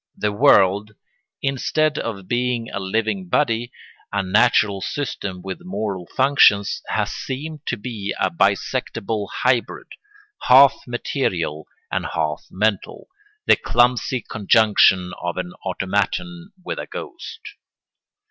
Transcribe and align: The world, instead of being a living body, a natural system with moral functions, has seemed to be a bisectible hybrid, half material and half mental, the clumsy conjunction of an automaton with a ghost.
The 0.17 0.31
world, 0.31 0.95
instead 1.43 1.99
of 1.99 2.27
being 2.27 2.71
a 2.71 2.79
living 2.79 3.27
body, 3.29 3.71
a 4.11 4.23
natural 4.23 4.81
system 4.81 5.43
with 5.43 5.59
moral 5.61 6.07
functions, 6.17 6.81
has 6.87 7.13
seemed 7.13 7.67
to 7.67 7.77
be 7.77 8.11
a 8.19 8.31
bisectible 8.31 9.27
hybrid, 9.43 9.85
half 10.47 10.73
material 10.87 11.67
and 11.91 12.07
half 12.15 12.45
mental, 12.49 13.09
the 13.45 13.55
clumsy 13.57 14.21
conjunction 14.21 15.13
of 15.21 15.37
an 15.37 15.53
automaton 15.63 16.49
with 16.65 16.79
a 16.79 16.87
ghost. 16.87 17.39